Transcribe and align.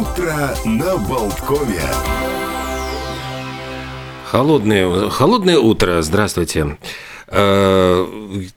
Утро 0.00 0.54
на 0.64 0.96
Болткове. 0.96 1.82
Холодное, 4.24 5.10
холодное 5.10 5.58
утро. 5.58 6.00
Здравствуйте. 6.00 6.78
Э, 7.28 8.06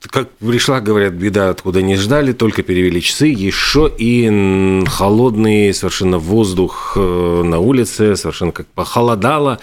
Как 0.09 0.29
пришла, 0.37 0.79
говорят, 0.79 1.11
беда, 1.13 1.49
откуда 1.49 1.81
не 1.81 1.97
ждали, 1.97 2.31
только 2.31 2.63
перевели 2.63 3.01
часы, 3.01 3.25
еще 3.27 3.91
и 3.97 4.83
холодный 4.87 5.73
совершенно 5.73 6.17
воздух 6.17 6.93
э, 6.95 7.41
на 7.43 7.59
улице, 7.59 8.15
совершенно 8.15 8.53
как 8.53 8.67
похолодало. 8.67 9.59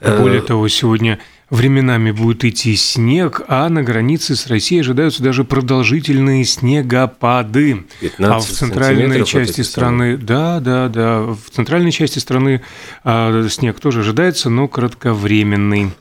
Э, 0.00 0.20
Более 0.20 0.42
того, 0.42 0.66
сегодня 0.66 1.20
временами 1.50 2.10
будет 2.10 2.44
идти 2.44 2.76
снег, 2.76 3.42
а 3.48 3.68
на 3.68 3.82
границе 3.82 4.36
с 4.36 4.46
Россией 4.46 4.80
ожидаются 4.80 5.22
даже 5.22 5.44
продолжительные 5.44 6.44
снегопады. 6.44 7.84
15 8.00 8.20
а 8.20 8.38
в 8.38 8.56
центральной 8.56 9.24
части 9.24 9.60
страны, 9.60 10.16
да, 10.16 10.60
да, 10.60 10.88
да, 10.88 11.20
в 11.20 11.50
центральной 11.50 11.92
части 11.92 12.18
страны 12.18 12.62
а, 13.02 13.46
снег 13.48 13.80
тоже 13.80 14.00
ожидается, 14.00 14.50
но 14.50 14.68
кратковременный. 14.68 15.92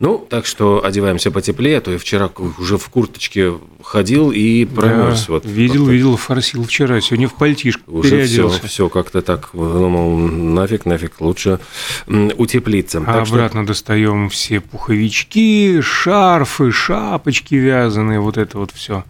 Ну, 0.00 0.18
так 0.30 0.46
что 0.46 0.84
одеваемся 0.84 1.32
потеплее, 1.32 1.78
а 1.78 1.80
то 1.80 1.90
я 1.90 1.98
вчера 1.98 2.30
уже 2.58 2.78
в 2.78 2.88
курточке 2.88 3.54
ходил 3.82 4.30
и 4.30 4.64
промерз. 4.64 5.26
Да, 5.26 5.32
вот 5.34 5.44
видел, 5.44 5.74
как-то 5.80 5.90
видел, 5.92 6.16
форсил 6.16 6.64
вчера, 6.64 7.00
сегодня 7.00 7.26
в 7.28 7.34
пальтишко 7.34 7.82
Уже 7.88 8.08
все, 8.08 8.16
переоделся. 8.16 8.66
все 8.68 8.88
как-то 8.88 9.22
так, 9.22 9.50
думал, 9.52 10.16
нафиг, 10.16 10.86
нафиг, 10.86 11.20
лучше 11.20 11.58
утеплиться. 12.06 13.00
А 13.00 13.12
Так 13.12 13.26
что- 13.26 13.34
обратно 13.34 13.66
достаем 13.66 14.28
все 14.28 14.60
пуховички, 14.60 15.80
шарфы, 15.80 16.70
шапочки 16.70 17.56
вязаные, 17.56 18.20
вот 18.20 18.36
это 18.38 18.58
вот 18.58 18.70
все. 18.72 19.04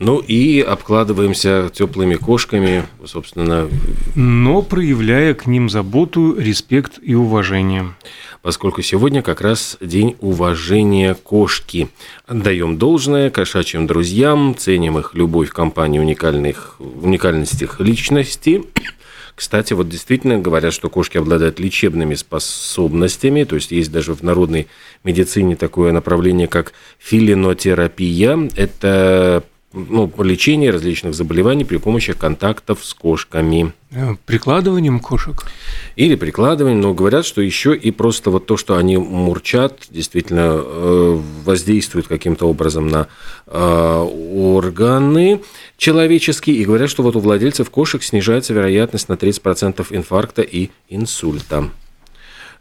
Ну 0.00 0.18
и 0.18 0.62
обкладываемся 0.62 1.70
теплыми 1.70 2.14
кошками, 2.14 2.84
собственно, 3.04 3.68
Но 4.14 4.62
проявляя 4.62 5.34
к 5.34 5.46
ним 5.46 5.68
заботу, 5.68 6.34
респект 6.38 6.98
и 7.02 7.14
уважение. 7.14 7.94
поскольку 8.40 8.80
сегодня 8.80 9.20
как 9.20 9.42
раз 9.42 9.76
день 9.82 10.16
уважения 10.20 11.12
кошки. 11.12 11.90
Отдаем 12.26 12.78
должное 12.78 13.28
кошачьим 13.28 13.86
друзьям, 13.86 14.56
ценим 14.56 14.98
их 14.98 15.14
любовь, 15.14 15.50
компанию 15.50 16.00
уникальных, 16.00 16.76
уникальность 16.78 17.60
их 17.60 17.78
личности. 17.80 18.62
Кстати, 19.34 19.74
вот 19.74 19.90
действительно 19.90 20.38
говорят, 20.38 20.72
что 20.72 20.88
кошки 20.88 21.18
обладают 21.18 21.60
лечебными 21.60 22.14
способностями, 22.14 23.44
то 23.44 23.56
есть 23.56 23.70
есть 23.70 23.92
даже 23.92 24.14
в 24.14 24.22
народной 24.22 24.68
медицине 25.04 25.56
такое 25.56 25.92
направление, 25.92 26.48
как 26.48 26.72
филинотерапия. 26.98 28.48
Это 28.56 29.44
ну, 29.72 30.12
лечение 30.18 30.70
различных 30.70 31.14
заболеваний 31.14 31.64
при 31.64 31.76
помощи 31.76 32.12
контактов 32.12 32.84
с 32.84 32.92
кошками. 32.92 33.72
Э, 33.92 34.16
Прикладыванием 34.26 34.98
кошек. 34.98 35.46
Или 35.94 36.16
прикладывание, 36.16 36.80
но 36.80 36.92
говорят, 36.92 37.24
что 37.24 37.40
еще 37.40 37.76
и 37.76 37.92
просто 37.92 38.30
вот 38.30 38.46
то, 38.46 38.56
что 38.56 38.76
они 38.76 38.96
мурчат, 38.96 39.86
действительно 39.90 40.60
э, 40.60 41.20
воздействует 41.44 42.08
каким-то 42.08 42.46
образом 42.46 42.88
на 42.88 43.06
э, 43.46 44.08
органы 44.34 45.40
человеческие. 45.76 46.56
И 46.56 46.64
говорят, 46.64 46.90
что 46.90 47.04
вот 47.04 47.14
у 47.14 47.20
владельцев 47.20 47.70
кошек 47.70 48.02
снижается 48.02 48.52
вероятность 48.52 49.08
на 49.08 49.14
30% 49.14 49.86
инфаркта 49.90 50.42
и 50.42 50.70
инсульта. 50.88 51.70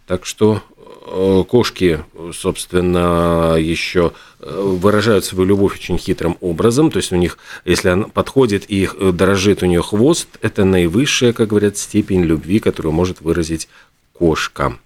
Так 0.06 0.26
что 0.26 0.62
кошки, 1.06 2.04
собственно, 2.34 3.56
еще 3.58 4.12
э, 4.40 4.62
выражают 4.62 5.26
свою 5.26 5.48
любовь 5.48 5.76
очень 5.76 5.98
хитрым 5.98 6.38
образом. 6.42 6.92
То 6.92 6.98
есть 6.98 7.12
у 7.12 7.16
них, 7.16 7.38
если 7.66 7.90
она 7.90 8.04
подходит 8.06 8.66
и 8.68 8.88
э, 8.88 9.12
дорожит 9.12 9.64
у 9.64 9.66
нее 9.66 9.82
хвост, 9.82 10.28
это 10.42 10.66
наивысшая, 10.66 11.34
как 11.34 11.50
говорят, 11.50 11.78
степень 11.78 12.24
любви, 12.24 12.60
которую 12.60 12.94
может 12.94 13.22
выразить 13.22 13.70
кошка. 14.14 14.78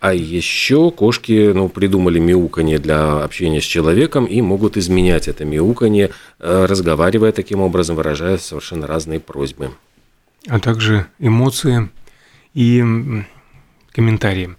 А 0.00 0.12
еще 0.12 0.90
кошки 0.90 1.52
ну, 1.54 1.70
придумали 1.70 2.18
мяуканье 2.18 2.78
для 2.78 3.22
общения 3.22 3.62
с 3.62 3.64
человеком 3.64 4.26
и 4.26 4.42
могут 4.42 4.76
изменять 4.76 5.28
это 5.28 5.44
мяуканье, 5.44 6.10
э, 6.40 6.66
разговаривая 6.66 7.32
таким 7.32 7.60
образом, 7.60 7.96
выражая 7.96 8.36
совершенно 8.38 8.86
разные 8.86 9.20
просьбы. 9.20 9.70
а 10.46 10.60
также 10.60 11.06
эмоции 11.18 11.88
и 12.52 13.24
комментарии. 13.94 14.50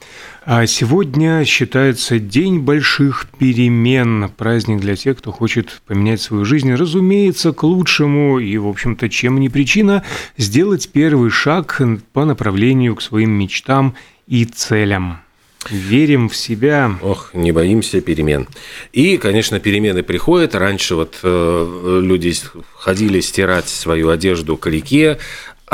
А 0.46 0.66
сегодня 0.66 1.44
считается 1.44 2.19
День 2.19 2.59
больших 2.59 3.28
перемен, 3.38 4.29
праздник 4.29 4.79
для 4.79 4.96
тех, 4.96 5.18
кто 5.18 5.31
хочет 5.31 5.81
поменять 5.85 6.22
свою 6.22 6.46
жизнь, 6.46 6.73
разумеется, 6.73 7.51
к 7.51 7.63
лучшему, 7.63 8.40
и, 8.40 8.57
в 8.57 8.68
общем-то, 8.68 9.09
чем 9.09 9.40
не 9.40 9.50
причина, 9.50 10.03
сделать 10.38 10.90
первый 10.91 11.29
шаг 11.29 11.81
по 12.13 12.25
направлению 12.25 12.96
к 12.96 13.01
своим 13.01 13.31
мечтам 13.31 13.96
и 14.28 14.46
целям. 14.46 15.19
Верим 15.69 16.29
в 16.29 16.35
себя. 16.35 16.96
Ох, 17.02 17.31
не 17.34 17.52
боимся 17.52 18.00
перемен. 18.00 18.47
И, 18.94 19.17
конечно, 19.17 19.59
перемены 19.59 20.03
приходят. 20.03 20.53
Раньше 20.53 20.94
вот 20.94 21.19
э, 21.23 22.00
люди 22.03 22.34
ходили 22.75 23.19
стирать 23.19 23.67
свою 23.67 24.09
одежду 24.09 24.57
к 24.57 24.67
реке, 24.67 25.17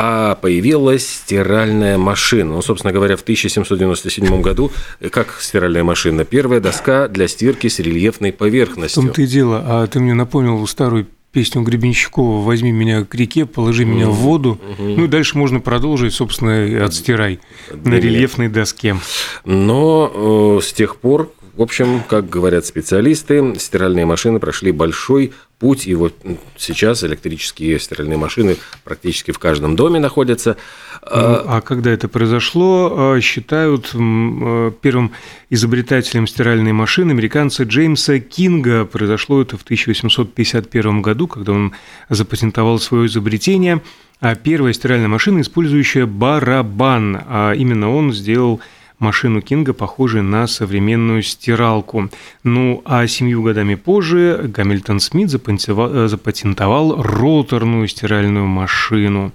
а 0.04 0.34
появилась 0.34 1.08
стиральная 1.08 2.00
машина. 2.00 2.56
Ну, 2.56 2.62
собственно 2.64 2.92
говоря, 2.92 3.16
в 3.18 3.22
1797 3.22 4.42
году, 4.42 4.72
э, 5.00 5.10
как 5.10 5.38
стиральная 5.40 5.84
машина? 5.84 6.26
Первая 6.26 6.60
доска 6.60 7.08
для 7.08 7.28
стирки 7.28 7.68
с 7.68 7.78
рельефной 7.78 8.32
В 8.32 8.38
поверхностью. 8.38 9.04
том-то 9.04 9.22
и 9.22 9.28
дело. 9.28 9.64
А 9.64 9.86
ты 9.86 10.00
мне 10.00 10.16
напомнил 10.16 10.66
старую 10.66 11.06
песню 11.32 11.62
Гребенщикова 11.62 12.44
«Возьми 12.44 12.72
меня 12.72 13.06
к 13.06 13.14
реке, 13.14 13.46
положи 13.46 13.86
меня 13.86 14.08
в 14.10 14.16
воду». 14.16 14.60
Ну 14.80 15.04
и 15.06 15.08
дальше 15.08 15.38
можно 15.38 15.60
продолжить, 15.60 16.16
собственно, 16.16 16.66
и 16.66 16.74
«Отстирай» 16.74 17.40
на 17.72 17.94
рельефной 17.94 18.50
доске. 18.50 18.96
Но 19.46 20.58
э, 20.60 20.66
с 20.66 20.74
тех 20.74 20.96
пор, 20.96 21.32
в 21.54 21.62
общем, 21.62 22.02
как 22.10 22.28
говорят 22.28 22.66
специалисты, 22.66 23.54
стиральные 23.60 24.08
машины 24.08 24.40
прошли 24.40 24.72
большой 24.72 25.32
путь, 25.62 25.86
и 25.86 25.94
вот 25.94 26.16
сейчас 26.58 27.04
электрические 27.04 27.80
стиральные 27.80 28.18
машины 28.18 28.58
практически 28.84 29.30
в 29.30 29.38
каждом 29.38 29.76
доме 29.76 30.00
находятся. 30.00 30.58
Ну, 31.04 31.08
А 31.12 31.62
когда 31.62 31.92
это 31.92 32.08
произошло, 32.08 33.16
э, 33.16 33.22
считают 33.22 33.92
э, 33.94 34.72
первым 34.82 35.12
изобретателем 35.52 36.26
стиральной 36.26 36.72
машины 36.72 37.12
американца 37.12 37.64
Джеймса 37.64 38.20
Кинга. 38.20 38.86
Произошло 38.86 39.40
это 39.40 39.56
в 39.56 39.62
1851 39.62 41.04
году, 41.04 41.28
когда 41.28 41.52
он 41.52 41.74
запатентовал 42.10 42.80
свое 42.80 43.06
изобретение. 43.06 43.82
А 44.20 44.34
первая 44.34 44.74
стиральная 44.74 45.10
машина, 45.10 45.42
использующая 45.42 46.08
барабан. 46.08 47.22
А 47.28 47.54
именно 47.54 47.94
он 47.94 48.14
сделал 48.14 48.62
машину 49.02 49.42
Кинга, 49.42 49.74
похожей 49.74 50.22
на 50.22 50.48
современную 50.48 51.24
стиралку. 51.24 52.10
Ну, 52.44 52.82
а 52.86 53.06
семью 53.08 53.44
годами 53.44 53.76
позже 53.76 54.42
Гамильтон 54.44 55.00
Смит 55.00 55.30
запатентовал, 55.30 56.08
запатентовал 56.08 57.02
роторную 57.02 57.88
стиральную 57.88 58.46
машину. 58.46 59.32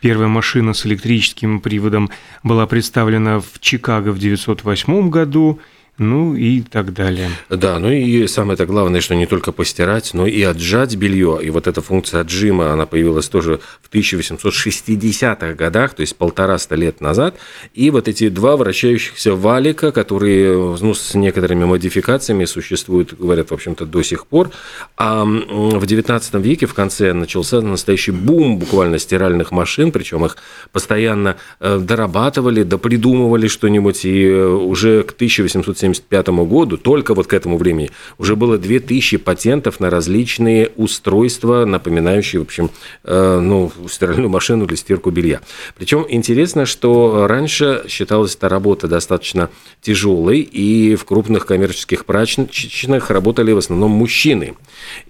Первая 0.00 0.28
машина 0.28 0.72
с 0.72 0.84
электрическим 0.86 1.60
приводом 1.60 2.10
была 2.42 2.66
представлена 2.66 3.40
в 3.40 3.60
Чикаго 3.60 4.08
в 4.08 4.16
1908 4.16 5.10
году, 5.10 5.60
ну 5.98 6.34
и 6.34 6.62
так 6.62 6.94
далее. 6.94 7.28
Да, 7.50 7.78
ну 7.78 7.90
и 7.90 8.26
самое-то 8.26 8.64
главное, 8.64 9.02
что 9.02 9.14
не 9.14 9.26
только 9.26 9.52
постирать, 9.52 10.14
но 10.14 10.26
и 10.26 10.40
отжать 10.42 10.96
белье. 10.96 11.38
И 11.42 11.50
вот 11.50 11.66
эта 11.66 11.82
функция 11.82 12.22
отжима, 12.22 12.72
она 12.72 12.86
появилась 12.86 13.28
тоже 13.28 13.60
в 13.82 13.94
1860-х 13.94 15.52
годах, 15.52 15.92
то 15.92 16.00
есть 16.00 16.16
полтораста 16.16 16.76
лет 16.76 17.02
назад. 17.02 17.36
И 17.74 17.90
вот 17.90 18.08
эти 18.08 18.30
два 18.30 18.56
вращающихся 18.56 19.34
валика, 19.34 19.92
которые 19.92 20.76
ну, 20.80 20.94
с 20.94 21.14
некоторыми 21.14 21.66
модификациями 21.66 22.46
существуют, 22.46 23.12
говорят, 23.12 23.50
в 23.50 23.54
общем-то, 23.54 23.84
до 23.84 24.02
сих 24.02 24.26
пор. 24.26 24.50
А 24.96 25.24
в 25.26 25.84
19 25.84 26.34
веке 26.34 26.64
в 26.64 26.72
конце 26.72 27.12
начался 27.12 27.60
настоящий 27.60 28.12
бум 28.12 28.58
буквально 28.58 28.98
стиральных 28.98 29.50
машин, 29.50 29.92
причем 29.92 30.24
их 30.24 30.38
постоянно 30.72 31.36
э, 31.60 31.78
дорабатывали, 31.78 32.62
допридумывали 32.62 33.46
что-нибудь, 33.46 34.06
и 34.06 34.24
э, 34.24 34.46
уже 34.46 35.02
к 35.02 35.12
1870 35.12 35.81
1975 35.82 36.28
году, 36.48 36.76
только 36.76 37.14
вот 37.14 37.26
к 37.26 37.34
этому 37.34 37.58
времени, 37.58 37.90
уже 38.18 38.36
было 38.36 38.58
2000 38.58 39.18
патентов 39.18 39.80
на 39.80 39.90
различные 39.90 40.70
устройства, 40.76 41.64
напоминающие, 41.64 42.40
в 42.40 42.44
общем, 42.44 42.70
э, 43.04 43.40
ну, 43.40 43.72
стиральную 43.88 44.30
машину 44.30 44.66
для 44.66 44.76
стирку 44.76 45.10
белья. 45.10 45.40
Причем 45.76 46.06
интересно, 46.08 46.66
что 46.66 47.26
раньше 47.26 47.84
считалась 47.88 48.34
эта 48.34 48.48
работа 48.48 48.88
достаточно 48.88 49.50
тяжелой, 49.80 50.40
и 50.40 50.94
в 50.96 51.04
крупных 51.04 51.46
коммерческих 51.46 52.04
прачечных 52.04 53.10
работали 53.10 53.52
в 53.52 53.58
основном 53.58 53.90
мужчины. 53.90 54.54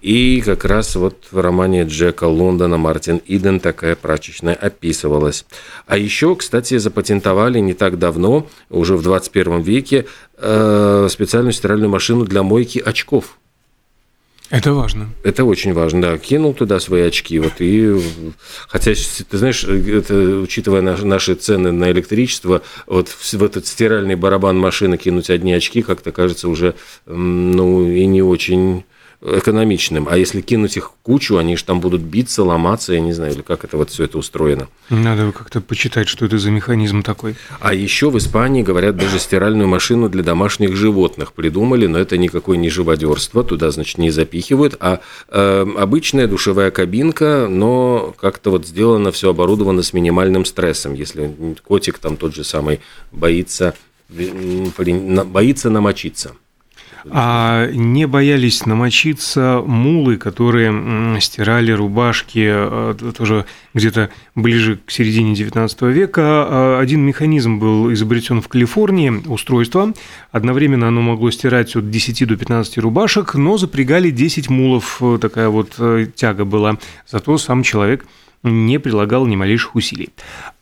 И 0.01 0.41
как 0.41 0.65
раз 0.65 0.95
вот 0.95 1.27
в 1.31 1.39
романе 1.39 1.83
Джека 1.83 2.25
Лондона 2.25 2.77
Мартин 2.77 3.21
Иден 3.25 3.59
такая 3.59 3.95
прачечная 3.95 4.55
описывалась. 4.55 5.45
А 5.87 5.97
еще, 5.97 6.35
кстати, 6.35 6.77
запатентовали 6.77 7.59
не 7.59 7.73
так 7.73 7.99
давно, 7.99 8.47
уже 8.69 8.95
в 8.95 9.03
21 9.03 9.61
веке, 9.61 10.05
э, 10.37 11.07
специальную 11.09 11.53
стиральную 11.53 11.89
машину 11.89 12.25
для 12.25 12.43
мойки 12.43 12.79
очков. 12.79 13.37
Это 14.53 14.71
важно. 14.73 15.09
Это 15.23 15.45
очень 15.45 15.73
важно, 15.73 16.01
да. 16.01 16.17
Кинул 16.19 16.53
туда 16.53 16.79
свои 16.79 17.01
очки, 17.01 17.39
вот 17.39 17.53
и... 17.57 17.99
Хотя, 18.67 18.93
ты 19.27 19.37
знаешь, 19.37 19.63
это, 19.63 20.13
учитывая 20.13 20.81
наши 20.81 21.33
цены 21.33 21.71
на 21.71 21.89
электричество, 21.89 22.61
вот 22.85 23.09
в 23.09 23.43
этот 23.43 23.65
стиральный 23.65 24.13
барабан 24.13 24.59
машины 24.59 24.97
кинуть 24.97 25.31
одни 25.31 25.53
очки 25.53 25.81
как-то 25.81 26.11
кажется 26.11 26.49
уже, 26.49 26.75
ну, 27.07 27.89
и 27.89 28.05
не 28.05 28.21
очень 28.21 28.83
экономичным. 29.23 30.07
А 30.09 30.17
если 30.17 30.41
кинуть 30.41 30.77
их 30.77 30.89
в 30.89 30.93
кучу, 31.01 31.37
они 31.37 31.55
же 31.55 31.63
там 31.63 31.79
будут 31.79 32.01
биться, 32.01 32.43
ломаться, 32.43 32.93
я 32.93 32.99
не 32.99 33.13
знаю, 33.13 33.33
или 33.33 33.41
как 33.41 33.63
это 33.63 33.77
вот 33.77 33.89
все 33.89 34.03
это 34.03 34.17
устроено. 34.17 34.67
Надо 34.89 35.31
как-то 35.31 35.61
почитать, 35.61 36.07
что 36.07 36.25
это 36.25 36.37
за 36.37 36.51
механизм 36.51 37.03
такой. 37.03 37.35
А 37.59 37.73
еще 37.73 38.09
в 38.09 38.17
Испании, 38.17 38.63
говорят, 38.63 38.97
даже 38.97 39.19
стиральную 39.19 39.67
машину 39.67 40.09
для 40.09 40.23
домашних 40.23 40.75
животных 40.75 41.33
придумали, 41.33 41.87
но 41.87 41.99
это 41.99 42.17
никакое 42.17 42.57
не 42.57 42.69
живодерство, 42.69 43.43
туда, 43.43 43.71
значит, 43.71 43.97
не 43.97 44.11
запихивают, 44.11 44.75
а 44.79 44.99
э, 45.29 45.65
обычная 45.77 46.27
душевая 46.27 46.71
кабинка, 46.71 47.47
но 47.49 48.13
как-то 48.19 48.51
вот 48.51 48.67
сделано 48.67 49.11
все 49.11 49.29
оборудовано 49.29 49.83
с 49.83 49.93
минимальным 49.93 50.43
стрессом. 50.43 50.93
Если 50.93 51.33
котик 51.65 51.99
там 51.99 52.17
тот 52.17 52.35
же 52.35 52.43
самый 52.43 52.81
боится, 53.11 53.73
боится 54.09 55.69
намочиться– 55.69 56.33
а 57.09 57.69
не 57.71 58.07
боялись 58.07 58.65
намочиться 58.65 59.61
мулы, 59.65 60.17
которые 60.17 61.19
стирали 61.19 61.71
рубашки 61.71 62.45
э, 62.45 63.11
тоже 63.17 63.45
где-то 63.73 64.09
ближе 64.35 64.79
к 64.85 64.91
середине 64.91 65.33
XIX 65.33 65.91
века. 65.91 66.21
А 66.23 66.79
один 66.79 67.01
механизм 67.01 67.59
был 67.59 67.91
изобретен 67.93 68.41
в 68.41 68.47
Калифорнии, 68.47 69.09
устройство. 69.27 69.93
Одновременно 70.31 70.87
оно 70.87 71.01
могло 71.01 71.31
стирать 71.31 71.75
от 71.75 71.89
10 71.89 72.27
до 72.27 72.37
15 72.37 72.77
рубашек, 72.79 73.35
но 73.35 73.57
запрягали 73.57 74.09
10 74.09 74.49
мулов. 74.49 75.01
Такая 75.19 75.49
вот 75.49 75.75
э, 75.79 76.07
тяга 76.15 76.45
была. 76.45 76.77
Зато 77.07 77.37
сам 77.37 77.63
человек 77.63 78.05
не 78.43 78.79
прилагал 78.79 79.25
ни 79.25 79.35
малейших 79.35 79.75
усилий. 79.75 80.09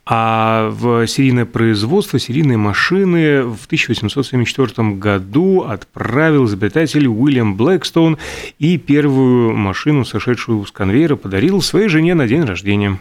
А 0.06 0.70
в 0.72 1.06
серийное 1.08 1.46
производство, 1.46 2.20
серийные 2.20 2.58
машины 2.58 3.44
в 3.44 3.66
1874 3.66 4.92
году 4.94 5.62
отправил 5.62 6.46
изобретатель 6.46 7.08
Уильям 7.08 7.56
Блэкстоун 7.56 8.18
и 8.58 8.78
первую 8.78 9.56
машину, 9.56 10.04
сошедшую 10.04 10.66
с 10.66 10.72
конвейера, 10.72 11.16
подарил 11.16 11.62
своей 11.62 11.88
жене 11.88 12.16
на 12.16 12.28
день 12.28 12.44
рождения. 12.44 13.00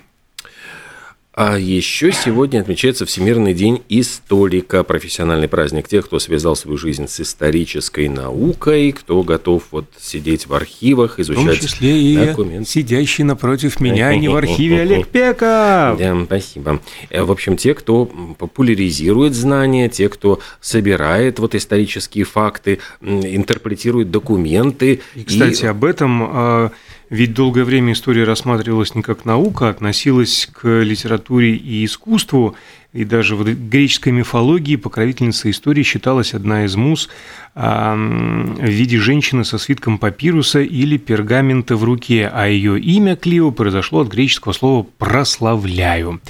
А 1.43 1.59
еще 1.59 2.13
сегодня 2.13 2.61
отмечается 2.61 3.07
Всемирный 3.07 3.55
день 3.55 3.83
историка, 3.89 4.85
профессиональный 4.85 5.49
праздник 5.49 5.89
тех, 5.89 6.05
кто 6.05 6.19
связал 6.19 6.55
свою 6.55 6.77
жизнь 6.77 7.09
с 7.09 7.19
исторической 7.19 8.11
наукой, 8.11 8.93
кто 8.93 9.23
готов 9.23 9.63
вот 9.71 9.87
сидеть 9.99 10.47
в 10.47 10.53
архивах, 10.53 11.19
изучать 11.19 11.43
В 11.43 11.47
том 11.47 11.57
числе 11.57 11.99
и 11.99 12.27
документы. 12.27 12.69
сидящий 12.69 13.25
напротив 13.25 13.81
меня 13.81 14.15
не 14.17 14.29
в 14.29 14.37
архиве 14.37 14.83
Олег 14.83 15.09
Пеков. 15.09 15.99
Да, 15.99 16.25
спасибо. 16.27 16.83
Э, 17.09 17.23
в 17.23 17.33
общем, 17.33 17.57
те, 17.57 17.73
кто 17.73 18.05
популяризирует 18.37 19.35
знания, 19.35 19.89
те, 19.89 20.11
кто 20.11 20.41
собирает 20.61 21.39
вот 21.39 21.55
исторические 21.55 22.25
факты, 22.25 22.81
интерпретирует 23.01 24.11
документы. 24.11 25.01
И, 25.15 25.25
кстати, 25.25 25.65
и... 25.65 25.69
об 25.69 25.87
этом 25.87 26.23
а, 26.23 26.71
ведь 27.11 27.35
долгое 27.35 27.65
время 27.65 27.93
история 27.93 28.23
рассматривалась 28.23 28.95
не 28.95 29.03
как 29.03 29.25
наука, 29.25 29.67
а 29.67 29.71
относилась 29.71 30.49
к 30.53 30.83
литературе 30.83 31.57
и 31.57 31.85
искусству, 31.85 32.55
и 32.93 33.05
даже 33.05 33.35
в 33.35 33.45
греческой 33.45 34.13
мифологии 34.13 34.77
покровительница 34.77 35.51
истории 35.51 35.83
считалась 35.83 36.35
одна 36.35 36.65
из 36.65 36.77
муз 36.77 37.09
а, 37.55 37.95
в 37.97 38.65
виде 38.65 38.99
женщины 38.99 39.45
со 39.45 39.59
свитком 39.59 39.99
папируса 39.99 40.61
или 40.61 40.99
пергамента 40.99 41.77
в 41.77 41.83
руке, 41.83 42.31
а 42.33 42.47
ее 42.47 42.81
имя 42.81 43.17
Клио 43.17 43.51
произошло 43.51 44.01
от 44.01 44.09
греческого 44.09 44.53
слова 44.53 44.87
«прославляю». 44.99 46.21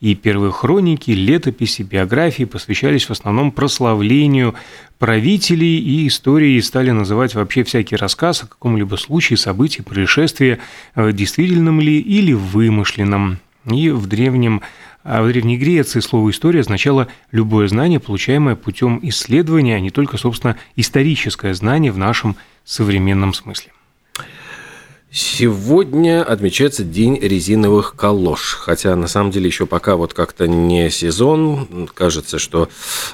И 0.00 0.14
первые 0.14 0.52
хроники, 0.52 1.10
летописи, 1.10 1.82
биографии 1.82 2.44
посвящались 2.44 3.04
в 3.04 3.10
основном 3.10 3.50
прославлению 3.52 4.54
правителей, 5.00 5.78
и 5.78 6.06
истории 6.06 6.60
стали 6.60 6.90
называть 6.90 7.34
вообще 7.34 7.64
всякий 7.64 7.96
рассказ 7.96 8.44
о 8.44 8.46
каком-либо 8.46 8.96
случае, 8.96 9.38
событии, 9.38 9.80
происшествии, 9.80 10.58
э, 10.94 11.12
действительном 11.12 11.80
ли 11.80 11.98
или 11.98 12.34
вымышленном. 12.34 13.38
И 13.64 13.90
в 13.90 14.06
древнем 14.06 14.62
а 15.02 15.22
в 15.22 15.28
Древней 15.28 15.56
Греции 15.56 16.00
слово 16.00 16.28
«история» 16.28 16.60
означало 16.60 17.08
любое 17.32 17.68
знание, 17.68 18.00
получаемое 18.00 18.54
путем 18.54 19.00
исследования, 19.02 19.76
а 19.76 19.80
не 19.80 19.88
только, 19.88 20.18
собственно, 20.18 20.58
историческое 20.76 21.54
знание 21.54 21.90
в 21.90 21.96
нашем 21.96 22.36
современном 22.64 23.32
смысле. 23.32 23.72
Сегодня 25.12 26.22
отмечается 26.22 26.84
День 26.84 27.18
резиновых 27.18 27.96
калош, 27.96 28.54
хотя 28.54 28.94
на 28.94 29.08
самом 29.08 29.32
деле 29.32 29.46
еще 29.46 29.66
пока 29.66 29.96
вот 29.96 30.14
как-то 30.14 30.46
не 30.46 30.88
сезон, 30.88 31.88
кажется, 31.92 32.38
что 32.38 32.68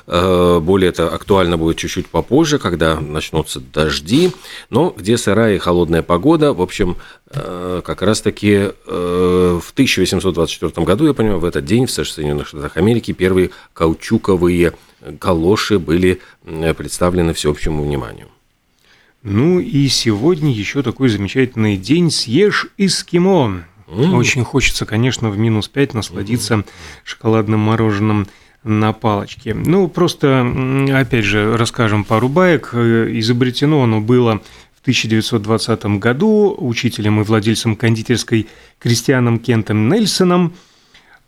э, 0.06 0.60
более 0.60 0.90
это 0.90 1.08
актуально 1.08 1.56
будет 1.56 1.78
чуть-чуть 1.78 2.08
попозже, 2.08 2.58
когда 2.58 3.00
начнутся 3.00 3.60
дожди, 3.60 4.32
но 4.68 4.92
где 4.94 5.16
сырая 5.16 5.54
и 5.54 5.58
холодная 5.58 6.02
погода, 6.02 6.52
в 6.52 6.60
общем, 6.60 6.98
э, 7.30 7.80
как 7.82 8.02
раз-таки 8.02 8.52
э, 8.52 9.60
в 9.62 9.72
1824 9.72 10.84
году, 10.84 11.06
я 11.06 11.14
понимаю, 11.14 11.40
в 11.40 11.46
этот 11.46 11.64
день 11.64 11.86
в 11.86 11.90
Соединенных 11.90 12.48
Штатах 12.48 12.76
Америки 12.76 13.12
первые 13.12 13.52
каучуковые 13.72 14.74
калоши 15.18 15.78
были 15.78 16.20
представлены 16.44 17.32
всеобщему 17.32 17.82
вниманию. 17.82 18.28
Ну 19.28 19.58
и 19.58 19.88
сегодня 19.88 20.52
еще 20.52 20.84
такой 20.84 21.08
замечательный 21.08 21.76
день 21.76 22.12
«Съешь 22.12 22.68
эскимо». 22.78 23.64
Mm. 23.88 24.14
Очень 24.14 24.44
хочется, 24.44 24.86
конечно, 24.86 25.30
в 25.30 25.36
минус 25.36 25.66
5 25.66 25.94
насладиться 25.94 26.54
mm. 26.54 26.66
шоколадным 27.02 27.58
мороженым 27.58 28.28
на 28.62 28.92
палочке. 28.92 29.52
Ну, 29.52 29.88
просто, 29.88 30.46
опять 30.92 31.24
же, 31.24 31.56
расскажем 31.56 32.04
пару 32.04 32.28
баек. 32.28 32.72
Изобретено 32.72 33.82
оно 33.82 34.00
было 34.00 34.42
в 34.76 34.80
1920 34.82 35.86
году 35.98 36.54
учителем 36.56 37.20
и 37.20 37.24
владельцем 37.24 37.74
кондитерской 37.74 38.46
Кристианом 38.78 39.40
Кентом 39.40 39.88
Нельсоном– 39.88 40.54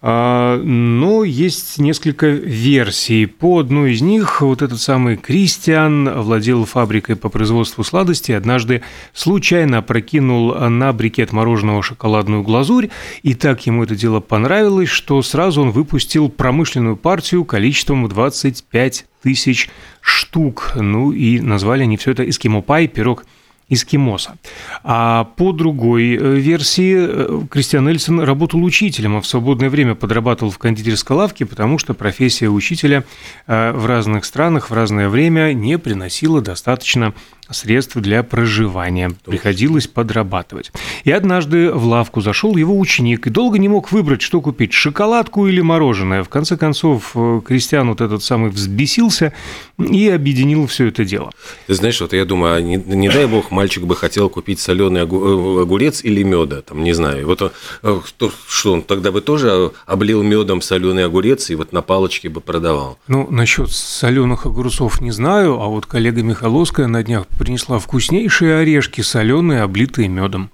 но 0.01 1.25
есть 1.25 1.79
несколько 1.79 2.29
версий. 2.29 3.27
По 3.27 3.59
одной 3.59 3.95
из 3.95 4.01
них 4.01 4.43
вот 4.43 4.63
этот 4.63 4.81
самый 4.81 5.17
Кристиан 5.17 6.21
владел 6.21 6.65
фабрикой 6.65 7.17
по 7.17 7.29
производству 7.29 7.83
сладостей, 7.83 8.37
однажды 8.37 8.83
случайно 9.13 9.83
прокинул 9.83 10.55
на 10.55 10.93
брикет 10.93 11.33
мороженого 11.33 11.83
шоколадную 11.83 12.43
глазурь, 12.43 12.91
и 13.23 13.35
так 13.35 13.67
ему 13.67 13.83
это 13.83 13.97
дело 13.97 14.21
понравилось, 14.21 14.89
что 14.89 15.21
сразу 15.23 15.63
он 15.63 15.71
выпустил 15.71 16.29
промышленную 16.29 16.97
партию 16.97 17.45
количеством 17.45 18.09
25 18.09 19.07
тысяч 19.23 19.69
штук. 20.01 20.75
Ну 20.77 21.11
и 21.11 21.41
назвали 21.41 21.83
они 21.83 21.97
все 21.97 22.13
это 22.13 22.29
эскимо-пай, 22.29 22.87
пирог– 22.87 23.25
эскимоса. 23.69 24.37
А 24.83 25.25
по 25.37 25.53
другой 25.53 26.17
э, 26.17 26.35
версии 26.37 26.95
э, 26.97 27.41
Кристиан 27.51 27.89
Эльсон 27.89 28.21
работал 28.21 28.63
учителем, 28.65 29.17
а 29.17 29.21
в 29.21 29.27
свободное 29.27 29.69
время 29.69 29.95
подрабатывал 29.95 30.51
в 30.51 30.59
кондитерской 30.59 31.17
лавке, 31.17 31.45
потому 31.45 31.79
что 31.79 31.95
профессия 31.95 32.49
учителя 32.49 33.05
э, 33.47 33.73
в 33.73 33.87
разных 33.87 34.25
странах 34.25 34.71
в 34.71 34.75
разное 34.75 35.09
время 35.09 35.53
не 35.53 35.79
приносила 35.79 36.41
достаточно 36.41 37.13
средств 37.51 37.97
для 37.97 38.23
проживания. 38.23 39.13
Приходилось 39.25 39.87
подрабатывать. 39.87 40.73
И 41.05 41.11
однажды 41.11 41.73
в 41.73 41.87
лавку 41.87 42.21
зашел 42.21 42.57
его 42.57 42.79
ученик 42.79 43.27
и 43.27 43.31
долго 43.31 43.59
не 43.59 43.69
мог 43.69 43.93
выбрать, 43.93 44.23
что 44.23 44.41
купить, 44.41 44.73
шоколадку 44.73 45.47
или 45.47 45.61
мороженое. 45.61 46.23
В 46.23 46.29
конце 46.29 46.57
концов, 46.57 47.13
э, 47.15 47.41
Кристиан 47.47 47.89
вот 47.89 48.01
этот 48.01 48.23
самый 48.23 48.51
взбесился 48.51 49.33
и 49.79 50.09
объединил 50.09 50.67
все 50.67 50.87
это 50.87 51.05
дело. 51.05 51.33
Ты 51.67 51.75
знаешь, 51.75 52.01
вот 52.01 52.13
я 52.13 52.25
думаю, 52.25 52.57
а 52.57 52.61
не, 52.61 52.77
не 52.77 53.09
дай 53.09 53.27
бог, 53.27 53.51
мальчик 53.51 53.85
бы 53.85 53.97
хотел 53.97 54.29
купить 54.29 54.61
соленый 54.61 55.03
э, 55.03 55.63
огурец 55.63 56.05
или 56.05 56.23
меда, 56.23 56.63
там, 56.63 56.83
не 56.83 56.93
знаю. 56.93 57.27
Вот 57.27 57.43
он, 57.43 57.51
э, 57.83 58.01
что 58.49 58.73
он 58.73 58.83
тогда 58.83 59.13
бы 59.13 59.21
тоже 59.21 59.73
облил 59.87 60.23
медом 60.23 60.61
соленый 60.61 61.05
огурец 61.05 61.51
и 61.51 61.55
вот 61.55 61.73
на 61.73 61.83
палочке 61.83 62.29
бы 62.29 62.41
продавал. 62.41 62.99
Ну, 63.09 63.27
насчет 63.31 63.71
соленых 63.71 64.47
огурцов 64.47 65.01
не 65.01 65.11
знаю, 65.11 65.61
а 65.61 65.67
вот 65.67 65.87
коллега 65.87 66.23
Михаловская 66.23 66.87
на 66.87 67.03
днях 67.03 67.27
принесла 67.39 67.79
вкуснейшие 67.79 68.59
орешки, 68.59 69.01
соленые, 69.01 69.63
облитые 69.63 70.09
медом. 70.09 70.51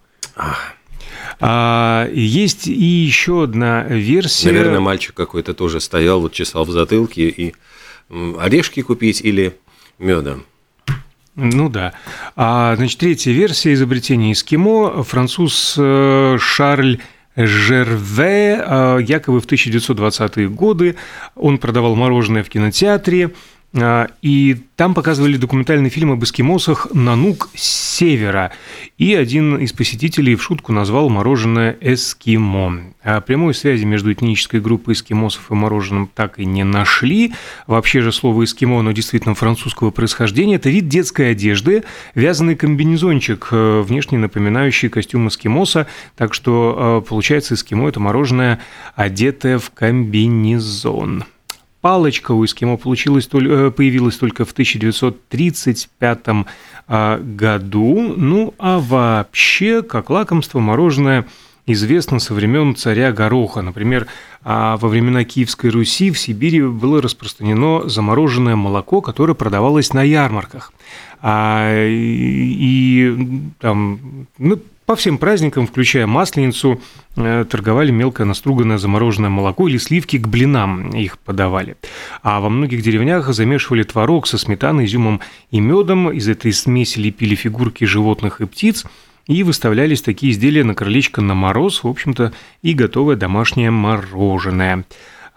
А, 1.41 2.09
есть 2.13 2.69
и 2.69 2.73
еще 2.73 3.45
одна 3.45 3.83
версия. 3.85 4.53
Наверное, 4.53 4.81
мальчик 4.81 5.15
какой-то 5.15 5.55
тоже 5.55 5.81
стоял, 5.81 6.21
вот 6.21 6.33
чесал 6.33 6.65
в 6.65 6.71
затылке 6.71 7.29
и 7.29 7.55
орешки 8.39 8.83
купить 8.83 9.21
или 9.21 9.57
медом. 9.99 10.45
Ну 11.37 11.69
да. 11.69 11.95
А, 12.37 12.77
значит, 12.77 12.99
третья 13.01 13.33
версия 13.33 13.73
изобретения 13.75 14.33
эскимо. 14.33 15.03
Француз 15.03 15.75
э, 15.77 16.37
Шарль 16.39 17.01
Жерве, 17.37 18.65
э, 18.65 18.99
якобы 19.03 19.41
в 19.41 19.47
1920-е 19.47 20.49
годы 20.49 20.95
он 21.35 21.59
продавал 21.59 21.97
мороженое 21.97 22.45
в 22.45 22.49
кинотеатре, 22.49 23.33
и 24.23 24.57
там 24.77 24.95
показывали 24.95 25.37
документальный 25.37 25.91
фильм 25.91 26.13
об 26.13 26.23
эскимосах 26.23 26.89
«Нанук 26.93 27.51
с 27.55 27.97
севера». 27.97 28.53
И 28.99 29.15
один 29.15 29.57
из 29.57 29.73
посетителей 29.73 30.37
в 30.37 30.43
шутку 30.43 30.73
назвал 30.73 31.09
мороженое 31.09 31.77
«эскимо». 31.81 32.83
А 33.03 33.21
прямой 33.21 33.53
связи 33.53 33.85
между 33.85 34.13
этнической 34.13 34.61
группой 34.61 34.95
эскимосов 34.95 35.51
и 35.51 35.55
мороженым 35.55 36.09
так 36.13 36.39
и 36.39 36.45
не 36.45 36.63
нашли. 36.63 37.35
Вообще 37.67 38.01
же 38.01 38.13
слово 38.13 38.45
«эскимо», 38.45 38.79
оно 38.79 38.93
действительно 38.93 39.35
французского 39.35 39.91
происхождения. 39.91 40.55
Это 40.57 40.71
вид 40.71 40.87
детской 40.87 41.33
одежды, 41.33 41.83
вязаный 42.15 42.55
комбинезончик, 42.55 43.49
э, 43.51 43.81
внешне 43.81 44.19
напоминающий 44.19 44.89
костюм 44.89 45.27
эскимоса. 45.29 45.89
Так 46.17 46.33
что, 46.33 47.03
э, 47.05 47.09
получается, 47.09 47.55
эскимо– 47.55 47.89
это 47.91 47.99
мороженое, 47.99 48.61
одетое 48.95 49.59
в 49.59 49.71
комбинезон 49.71 51.25
палочка 51.85 52.33
у 52.33 52.43
эскимо 52.43 52.79
получилась, 52.79 53.29
э, 53.31 53.71
появилась 53.71 54.17
только 54.17 54.47
в 54.47 54.53
1935 54.53 56.19
а, 56.89 57.19
году. 57.19 58.15
Ну, 58.17 58.55
а 58.59 58.79
вообще, 58.79 59.83
как 59.83 60.09
лакомство, 60.09 60.61
мороженое 60.61 61.27
известно 61.67 62.21
со 62.21 62.33
времен 62.33 62.75
царя 62.75 63.13
Гороха. 63.13 63.61
Например, 63.61 64.07
а, 64.43 64.79
во 64.79 64.89
времена 64.89 65.25
Киевской 65.25 65.69
Руси 65.69 66.11
в 66.11 66.19
Сибири 66.19 66.63
было 66.63 67.03
распространено 67.03 67.87
замороженное 67.87 68.57
молоко, 68.57 69.03
которое 69.03 69.35
продавалось 69.35 69.93
на 69.93 70.03
ярмарках. 70.03 70.73
А, 71.21 71.71
и, 71.87 73.15
там, 73.61 74.27
ну, 74.39 74.59
по 74.87 74.97
всем 74.97 75.17
праздникам, 75.17 75.67
включая 75.67 76.07
Масленицу, 76.07 76.81
э, 77.17 77.47
торговали 77.49 77.91
мелко 77.91 78.25
наструганное 78.25 78.77
замороженное 78.77 79.31
молоко 79.31 79.67
или 79.67 79.79
сливки 79.79 80.19
к 80.19 80.29
блинам 80.29 80.91
их 80.91 81.19
подавали. 81.19 81.77
А 82.23 82.41
во 82.41 82.51
многих 82.51 82.83
деревнях 82.83 83.33
замешивали 83.33 83.83
творог 83.83 84.27
со 84.27 84.37
сметаной, 84.37 84.85
изюмом 84.85 85.21
и 85.51 85.61
медом. 85.61 86.11
Из 86.11 86.29
этой 86.29 86.53
смеси 86.53 86.99
лепили 86.99 87.35
фигурки 87.35 87.85
животных 87.85 88.43
и 88.43 88.47
птиц. 88.47 88.85
И 89.27 89.43
выставлялись 89.43 90.03
такие 90.03 90.33
изделия 90.33 90.65
на 90.65 90.75
крылечко 90.75 91.23
на 91.23 91.33
мороз, 91.35 91.83
в 91.83 91.89
общем-то, 91.89 92.35
и 92.61 92.75
готовое 92.75 93.17
домашнее 93.17 93.71
мороженое. 93.71 94.85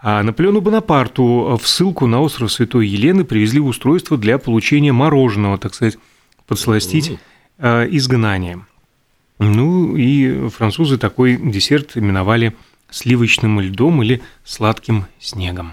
А 0.00 0.22
Наполеону 0.22 0.60
Бонапарту 0.60 1.58
в 1.60 1.66
ссылку 1.66 2.06
на 2.06 2.20
остров 2.20 2.52
Святой 2.52 2.86
Елены 2.86 3.24
привезли 3.24 3.60
устройство 3.60 4.18
для 4.18 4.36
получения 4.36 4.92
мороженого, 4.92 5.56
так 5.56 5.74
сказать, 5.74 5.96
подсластить 6.46 7.18
э, 7.56 7.88
изгнанием. 7.90 8.66
Ну 9.38 9.96
и 9.96 10.48
французы 10.48 10.98
такой 10.98 11.36
десерт 11.36 11.96
именовали 11.96 12.56
сливочным 12.90 13.60
льдом 13.60 14.02
или 14.02 14.22
сладким 14.44 15.06
снегом. 15.20 15.72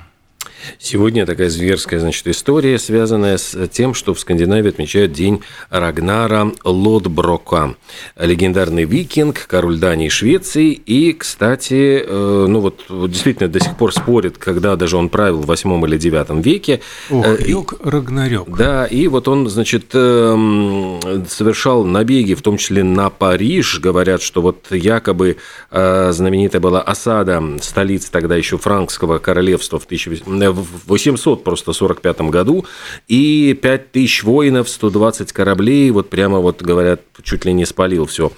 Сегодня 0.80 1.26
такая 1.26 1.50
зверская, 1.50 2.00
значит, 2.00 2.28
история, 2.28 2.80
связанная 2.80 3.38
с 3.38 3.68
тем, 3.70 3.94
что 3.94 4.14
в 4.14 4.20
Скандинавии 4.20 4.70
отмечают 4.70 5.12
День 5.14 5.42
Рагнара 5.70 6.52
Лодброка. 6.64 7.76
Легендарный 8.18 8.86
викинг, 8.86 9.46
король 9.48 9.78
Дании 9.78 10.08
и 10.08 10.10
Швеции. 10.10 10.72
И, 10.74 11.14
кстати, 11.14 12.04
э, 12.06 12.46
ну 12.48 12.60
вот, 12.60 12.86
действительно 12.90 13.50
до 13.50 13.60
сих 13.60 13.78
пор 13.78 13.94
спорят, 13.94 14.38
когда 14.38 14.76
даже 14.76 14.98
он 14.98 15.10
правил 15.10 15.42
в 15.42 15.46
8 15.46 15.86
или 15.86 15.98
9 15.98 16.44
веке. 16.44 16.82
Ох, 17.10 17.26
э, 17.26 17.64
Рагнарёк. 17.84 18.58
Да, 18.58 18.86
и 18.86 19.08
вот 19.08 19.28
он, 19.28 19.50
значит, 19.50 19.92
эм, 19.94 21.00
совершал 21.28 21.86
набеги, 21.86 22.34
в 22.34 22.42
том 22.42 22.58
числе 22.58 22.84
на 22.84 23.10
Париж. 23.10 23.80
Говорят, 23.80 24.22
что 24.22 24.42
вот 24.42 24.68
якобы 24.72 25.38
э, 25.72 26.12
знаменитая 26.12 26.62
была 26.62 26.82
осада 26.82 27.42
столицы 27.62 28.12
тогда 28.12 28.36
еще 28.36 28.58
франкского 28.58 29.20
королевства 29.20 29.80
в 29.80 29.86
1800 29.86 30.45
в 30.52 30.88
800 30.88 31.44
просто 31.44 31.74
45 31.74 32.22
году, 32.22 32.66
и 33.08 33.58
5000 33.62 34.24
воинов, 34.24 34.70
120 34.70 35.32
кораблей, 35.32 35.90
вот 35.92 36.10
прямо 36.10 36.40
вот 36.40 36.62
говорят, 36.62 37.02
чуть 37.24 37.46
ли 37.46 37.54
не 37.54 37.66
спалил 37.66 38.06
все. 38.06 38.32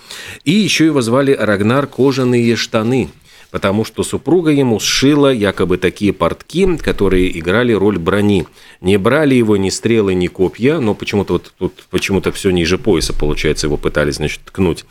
И 0.44 0.52
еще 0.52 0.86
его 0.86 1.02
звали 1.02 1.32
Рагнар 1.32 1.88
Кожаные 1.88 2.56
штаны– 2.56 3.10
потому 3.52 3.86
что 3.86 4.04
супруга 4.04 4.52
ему 4.52 4.80
сшила 4.80 5.32
якобы 5.32 5.78
такие 5.78 6.14
портки, 6.14 6.78
которые 6.78 7.38
играли 7.38 7.74
роль 7.74 7.98
брони. 7.98 8.46
Не 8.82 8.98
брали 8.98 9.36
его 9.36 9.58
ни 9.58 9.70
стрелы, 9.70 10.14
ни 10.14 10.28
копья, 10.28 10.80
но 10.80 10.94
почему-то 10.94 11.34
вот 11.34 11.54
тут 11.58 11.88
почему-то 11.90 12.32
все 12.32 12.50
ниже 12.52 12.78
пояса, 12.78 13.14
получается, 13.14 13.68
его 13.68 13.78
пытались, 13.78 14.16
значит, 14.16 14.42
ткнуть. 14.46 14.86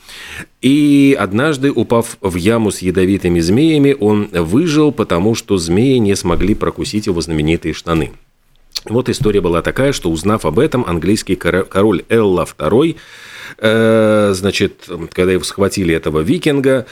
И 0.62 1.16
однажды, 1.18 1.70
упав 1.70 2.16
в 2.20 2.34
яму 2.36 2.70
с 2.70 2.80
ядовитыми 2.80 3.40
змеями, 3.40 3.96
он 3.98 4.28
выжил, 4.32 4.92
потому 4.92 5.34
что 5.34 5.58
змеи 5.58 5.98
не 5.98 6.16
смогли 6.16 6.54
прокусить 6.54 7.06
его 7.06 7.20
знаменитые 7.20 7.74
штаны. 7.74 8.12
Вот 8.88 9.08
история 9.08 9.40
была 9.40 9.62
такая, 9.62 9.92
что 9.92 10.10
узнав 10.10 10.44
об 10.46 10.58
этом, 10.58 10.84
английский 10.86 11.34
король 11.34 12.04
Элла 12.08 12.46
II, 12.58 12.96
э, 13.58 14.32
значит, 14.34 14.88
когда 15.12 15.32
его 15.32 15.42
схватили 15.42 15.94
этого 15.94 16.20
викинга, 16.20 16.86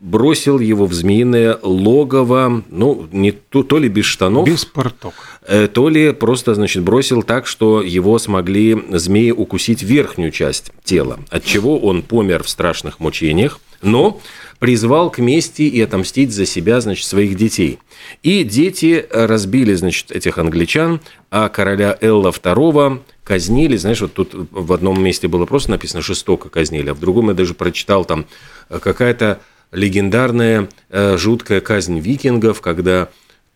бросил 0.00 0.58
его 0.58 0.86
в 0.86 0.92
змеиное 0.92 1.58
логово, 1.62 2.62
ну, 2.68 3.08
не 3.12 3.32
то, 3.32 3.62
то 3.62 3.78
ли 3.78 3.88
без 3.88 4.04
штанов. 4.04 4.46
Без 4.46 4.64
порток. 4.64 5.14
Э, 5.46 5.66
то 5.66 5.88
ли 5.88 6.12
просто, 6.12 6.54
значит, 6.54 6.82
бросил 6.82 7.22
так, 7.22 7.46
что 7.46 7.82
его 7.82 8.18
смогли 8.18 8.80
змеи 8.90 9.30
укусить 9.30 9.82
верхнюю 9.82 10.30
часть 10.30 10.72
тела, 10.84 11.18
от 11.30 11.44
чего 11.44 11.78
он 11.78 12.02
помер 12.02 12.42
в 12.42 12.48
страшных 12.48 13.00
мучениях, 13.00 13.60
но 13.82 14.20
призвал 14.58 15.10
к 15.10 15.18
мести 15.18 15.62
и 15.62 15.80
отомстить 15.80 16.32
за 16.32 16.46
себя, 16.46 16.80
значит, 16.80 17.06
своих 17.06 17.36
детей. 17.36 17.78
И 18.22 18.42
дети 18.42 19.06
разбили, 19.10 19.74
значит, 19.74 20.10
этих 20.10 20.38
англичан, 20.38 21.00
а 21.30 21.48
короля 21.48 21.96
Элла 22.00 22.30
II 22.30 23.00
казнили, 23.22 23.76
знаешь, 23.76 24.00
вот 24.00 24.14
тут 24.14 24.30
в 24.34 24.72
одном 24.72 25.02
месте 25.02 25.28
было 25.28 25.44
просто 25.46 25.70
написано 25.70 26.02
«жестоко 26.02 26.48
казнили», 26.48 26.90
а 26.90 26.94
в 26.94 27.00
другом 27.00 27.28
я 27.28 27.34
даже 27.34 27.54
прочитал 27.54 28.04
там 28.04 28.26
э, 28.68 28.78
какая-то 28.78 29.40
легендарная 29.72 30.68
э, 30.90 31.16
жуткая 31.16 31.60
казнь 31.60 31.98
викингов, 31.98 32.60
когда 32.60 33.08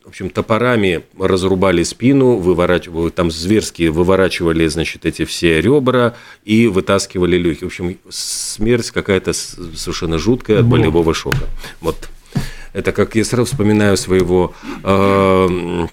в 0.05 0.09
общем, 0.09 0.31
топорами 0.31 1.05
разрубали 1.19 1.85
спину, 1.85 2.37
выворачивали, 2.37 3.11
там 3.11 3.31
зверски 3.31 3.85
выворачивали, 3.85 4.67
значит, 4.67 5.07
эти 5.07 5.25
все 5.25 5.61
ребра 5.61 6.15
и 6.45 6.67
вытаскивали 6.67 7.37
легкие. 7.37 7.69
В 7.69 7.73
общем, 7.73 7.99
смерть 8.09 8.91
какая-то 8.91 9.33
совершенно 9.33 10.19
жуткая 10.19 10.61
от 10.61 10.67
болевого 10.67 11.15
шока. 11.15 11.49
Вот 11.81 12.09
это 12.73 12.93
как 12.93 13.15
я 13.15 13.25
сразу 13.25 13.51
вспоминаю 13.51 13.97
своего 13.97 14.55
э, 14.83 15.87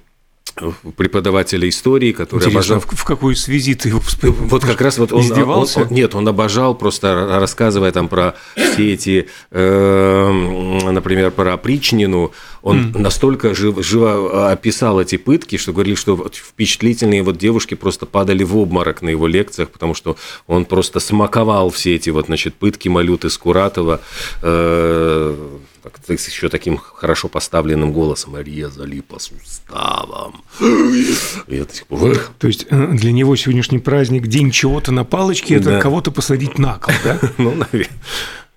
преподавателя 0.95 1.67
истории, 1.67 2.11
который 2.11 2.45
Интересно, 2.45 2.75
обожал... 2.75 2.95
в 2.97 3.03
какой 3.05 3.35
связи 3.35 3.75
ты 3.75 3.89
его 3.89 3.99
вспомнил? 3.99 4.35
Вот 4.49 4.63
как 4.63 4.81
раз 4.81 4.97
вот 4.97 5.11
он... 5.11 5.21
Издевался? 5.21 5.81
Он, 5.81 5.87
он, 5.87 5.93
нет, 5.93 6.15
он 6.15 6.27
обожал, 6.27 6.75
просто 6.75 7.37
рассказывая 7.39 7.91
там 7.91 8.07
про 8.07 8.35
все 8.55 8.93
эти, 8.93 9.27
э, 9.51 10.91
например, 10.91 11.31
про 11.31 11.57
Причнину, 11.57 12.31
он 12.61 12.91
mm. 12.91 12.97
настолько 12.97 13.55
жив, 13.55 13.83
живо 13.83 14.51
описал 14.51 14.99
эти 15.01 15.17
пытки, 15.17 15.57
что 15.57 15.73
говорили, 15.73 15.95
что 15.95 16.29
впечатлительные 16.31 17.23
вот 17.23 17.37
девушки 17.37 17.75
просто 17.75 18.05
падали 18.05 18.43
в 18.43 18.57
обморок 18.57 19.01
на 19.01 19.09
его 19.09 19.27
лекциях, 19.27 19.69
потому 19.69 19.93
что 19.93 20.17
он 20.47 20.65
просто 20.65 20.99
смаковал 20.99 21.69
все 21.69 21.95
эти 21.95 22.09
вот, 22.09 22.25
значит, 22.25 22.55
пытки 22.55 22.89
Малюты 22.89 23.29
Скуратова, 23.29 24.01
э, 24.41 25.57
еще 26.27 26.49
таким 26.49 26.77
хорошо 26.77 27.27
поставленным 27.27 27.91
голосом 27.91 28.37
резали 28.37 29.01
по 29.01 29.19
суставам. 29.19 30.41
Я 31.47 31.65
То 32.37 32.47
есть 32.47 32.67
э, 32.69 32.87
для 32.93 33.11
него 33.11 33.35
сегодняшний 33.35 33.79
праздник 33.79 34.27
день 34.27 34.51
чего-то 34.51 34.91
на 34.91 35.03
палочке, 35.03 35.55
это 35.55 35.69
да. 35.71 35.81
кого-то 35.81 36.11
посадить 36.11 36.57
на 36.57 36.79
кол, 36.79 36.93
да? 37.03 37.19
Ну, 37.37 37.51
наверное. 37.55 37.89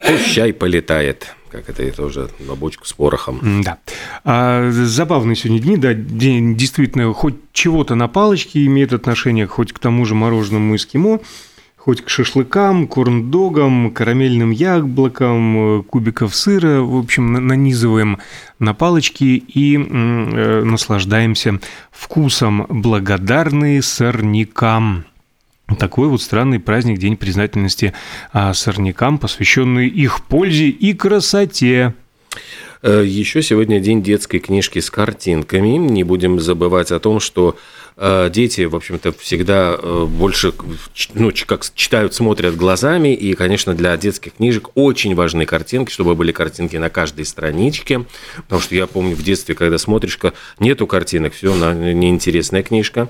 Пусть 0.01 0.33
чай 0.33 0.53
полетает 0.53 1.35
как 1.53 1.69
это, 1.69 1.83
это 1.83 2.05
уже 2.05 2.31
на 2.41 2.55
бочку 2.55 2.87
с 2.87 2.95
порохом. 2.95 3.63
Да. 3.63 3.77
А, 4.25 4.71
забавные 4.71 5.37
сегодня 5.37 5.61
дни, 5.63 5.77
да, 5.77 5.93
день 5.93 6.57
действительно 6.57 7.13
хоть 7.13 7.35
чего-то 7.53 7.95
на 7.95 8.09
палочке 8.09 8.65
имеет 8.65 8.95
отношение, 8.95 9.47
хоть 9.47 9.75
к 9.75 9.79
тому 9.79 10.07
же 10.07 10.15
мороженому 10.15 10.75
эскимо, 10.75 11.21
хоть 11.85 12.01
к 12.01 12.09
шашлыкам, 12.09 12.87
корндогам, 12.87 13.91
карамельным 13.91 14.53
яблокам, 14.53 15.83
кубиков 15.83 16.33
сыра, 16.37 16.81
в 16.81 16.97
общем, 16.97 17.33
нанизываем 17.33 18.19
на 18.61 18.73
палочки 18.73 19.25
и 19.25 19.77
э, 19.77 20.63
наслаждаемся 20.63 21.59
вкусом, 21.91 22.67
благодарные 22.69 23.83
сорнякам. 23.83 25.07
Такой 25.77 26.07
вот 26.07 26.23
странный 26.23 26.61
праздник, 26.61 26.99
День 26.99 27.17
признательности 27.17 27.95
а, 28.33 28.55
сорнякам, 28.55 29.19
посвященный 29.19 29.89
их 29.89 30.25
пользе 30.25 30.69
и 30.69 30.95
красоте. 30.95 31.95
Э, 32.83 33.03
Еще 33.05 33.43
сегодня 33.43 33.81
день 33.81 34.03
детской 34.03 34.39
книжки 34.39 34.79
с 34.79 34.91
картинками. 34.91 35.77
Не 35.79 36.05
будем 36.05 36.39
забывать 36.39 36.93
о 36.93 37.01
том, 37.01 37.21
что 37.21 37.57
э, 37.57 37.92
дети, 37.97 38.63
в 38.63 38.75
общем-то, 38.75 39.13
всегда 39.13 39.77
э, 39.79 40.07
больше 40.09 40.53
ну, 41.15 41.31
как 41.47 41.65
читают, 41.75 42.15
смотрят 42.15 42.57
глазами, 42.57 43.15
и, 43.15 43.35
конечно, 43.35 43.75
для 43.75 43.97
детских 43.97 44.35
книжек 44.35 44.71
очень 44.75 45.15
важны 45.15 45.47
картинки, 45.47 45.91
чтобы 45.91 46.15
были 46.15 46.33
картинки 46.33 46.77
на 46.77 46.91
каждой 46.91 47.25
страничке, 47.25 48.05
потому 48.37 48.61
что 48.61 48.75
я 48.75 48.87
помню 48.87 49.15
в 49.15 49.23
детстве, 49.23 49.55
когда 49.55 49.79
смотришь, 49.79 50.19
нету 50.59 50.87
картинок, 50.87 51.35
все, 51.35 51.55
неинтересная 51.55 52.63
книжка. 52.63 53.09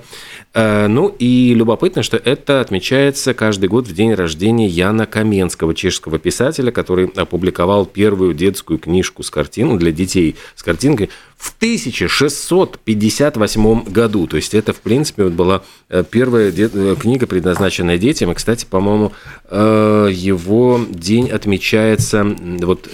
Ну 0.53 1.07
и 1.19 1.53
любопытно, 1.55 2.03
что 2.03 2.17
это 2.17 2.61
отмечается 2.61 3.33
каждый 3.33 3.69
год 3.69 3.87
в 3.87 3.93
день 3.93 4.13
рождения 4.13 4.67
Яна 4.67 5.05
Каменского, 5.05 5.73
чешского 5.73 6.19
писателя, 6.19 6.71
который 6.71 7.07
опубликовал 7.15 7.85
первую 7.85 8.33
детскую 8.33 8.79
книжку 8.79 9.23
с 9.23 9.29
картиной 9.29 9.77
для 9.77 9.91
детей 9.91 10.35
с 10.55 10.63
картинкой 10.63 11.09
в 11.43 11.53
1658 11.57 13.83
году. 13.83 14.27
То 14.27 14.37
есть 14.37 14.53
это, 14.53 14.71
в 14.71 14.79
принципе, 14.79 15.25
вот 15.25 15.33
была 15.33 15.61
э, 15.89 16.05
первая 16.09 16.53
э, 16.55 16.95
книга, 16.97 17.27
предназначенная 17.27 17.97
детям. 17.97 18.31
И, 18.31 18.33
кстати, 18.33 18.65
по-моему, 18.65 19.11
э, 19.49 20.07
его 20.09 20.79
день 20.89 21.29
отмечается 21.29 22.33
вот 22.61 22.89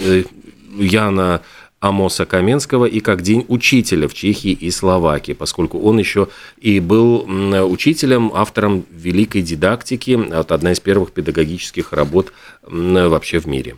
Яна 0.79 1.41
Амоса 1.79 2.25
Каменского 2.25 2.85
и 2.85 3.01
как 3.01 3.21
День 3.21 3.45
учителя 3.49 4.07
в 4.07 4.15
Чехии 4.15 4.53
и 4.53 4.71
Словакии, 4.71 5.33
поскольку 5.33 5.79
он 5.81 5.99
еще 5.99 6.27
и 6.59 6.79
был 6.79 7.27
учителем, 7.71 8.31
автором 8.33 8.83
великой 8.89 9.43
дидактики, 9.43 10.19
одна 10.33 10.71
из 10.71 10.79
первых 10.79 11.11
педагогических 11.11 11.93
работ 11.93 12.33
вообще 12.63 13.39
в 13.39 13.45
мире. 13.45 13.75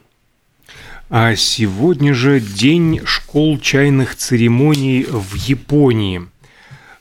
А 1.14 1.36
сегодня 1.36 2.14
же 2.14 2.40
день 2.40 3.02
школ 3.04 3.60
чайных 3.60 4.16
церемоний 4.16 5.04
в 5.04 5.36
Японии. 5.36 6.22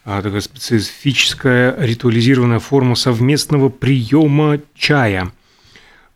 А, 0.05 0.21
такая 0.21 0.41
специфическая 0.41 1.77
ритуализированная 1.79 2.59
форма 2.59 2.97
совместного 2.97 3.69
приема 3.69 4.59
чая. 4.75 5.31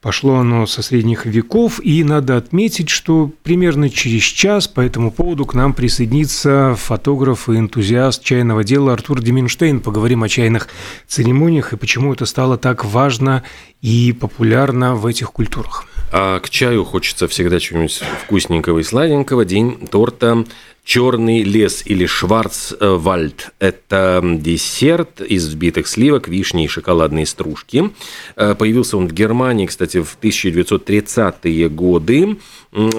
Пошло 0.01 0.39
оно 0.39 0.67
со 0.67 0.83
средних 0.83 1.25
веков, 1.25 1.79
и 1.85 2.03
надо 2.03 2.37
отметить, 2.37 2.89
что 2.89 3.31
примерно 3.45 3.89
через 3.89 4.25
час 4.25 4.67
по 4.67 4.81
этому 4.81 5.13
поводу 5.13 5.47
к 5.47 5.55
нам 5.55 5.73
присоединится 5.73 6.75
фотограф 6.77 7.49
и 7.49 7.53
энтузиаст 7.53 8.25
чайного 8.25 8.65
дела 8.65 8.93
Артур 8.93 9.23
Деминштейн. 9.23 9.79
Поговорим 9.79 10.25
о 10.25 10.29
чайных 10.29 10.67
церемониях 11.07 11.73
и 11.73 11.77
почему 11.77 12.13
это 12.13 12.27
стало 12.27 12.59
так 12.59 12.85
важно 12.85 13.45
и 13.83 14.13
популярно 14.13 14.97
в 14.97 15.07
этих 15.07 15.31
культурах. 15.31 15.87
А 16.16 16.38
к 16.38 16.49
чаю 16.49 16.85
хочется 16.85 17.26
всегда 17.26 17.59
чего-нибудь 17.59 18.00
вкусненького 18.23 18.78
и 18.78 18.83
сладенького. 18.85 19.44
День 19.44 19.88
торта 19.90 20.44
Черный 20.85 21.42
лес 21.42 21.83
или 21.87 22.06
Шварцвальд– 22.06 23.49
это 23.59 24.21
десерт 24.23 25.23
из 25.23 25.49
взбитых 25.49 25.88
сливок, 25.88 26.28
вишни 26.28 26.66
и 26.66 26.68
шоколадные 26.68 27.26
стружки. 27.26 27.90
Э, 28.37 28.54
появился 28.54 28.99
он 28.99 29.09
в 29.09 29.12
Германии, 29.12 29.66
кстати, 29.66 30.02
в 30.02 30.16
1930-е 30.21 31.68
годы, 31.71 32.37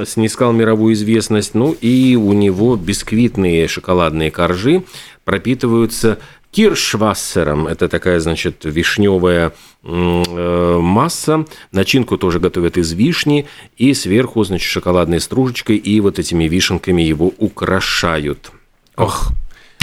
снискал 0.05 0.51
мировую 0.51 0.95
известность. 0.95 1.53
Ну 1.53 1.71
и 1.79 2.15
у 2.15 2.33
него 2.33 2.75
бисквитные 2.75 3.69
шоколадные 3.69 4.29
коржи 4.29 4.83
пропитываются 5.23 6.19
киршвассером. 6.55 7.67
Это 7.67 7.89
такая, 7.89 8.21
значит, 8.21 8.63
вишневая 8.63 9.51
э, 9.83 10.79
масса. 10.79 11.45
Начинку 11.73 12.17
тоже 12.17 12.39
готовят 12.39 12.77
из 12.77 12.93
вишни. 12.93 13.45
И 13.75 13.93
сверху, 13.93 14.41
значит, 14.45 14.69
шоколадной 14.69 15.19
стружечкой 15.19 15.75
и 15.75 15.99
вот 15.99 16.17
этими 16.17 16.45
вишенками 16.45 17.01
его 17.01 17.33
украшают. 17.37 18.51
Ох, 18.95 19.33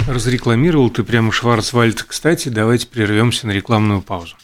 разрекламировал 0.07 0.89
ты 0.89 1.03
прямо 1.03 1.31
Шварцвальд. 1.31 2.01
Кстати, 2.01 2.49
давайте 2.49 2.87
прервемся 2.87 3.45
на 3.45 3.51
рекламную 3.51 4.01
паузу. 4.01 4.35